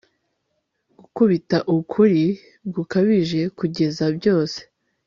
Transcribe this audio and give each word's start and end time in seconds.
Gukubita 0.99 1.57
ukuri 1.77 2.23
gukabije 2.75 3.41
kugeza 3.57 4.03
byose 4.17 4.59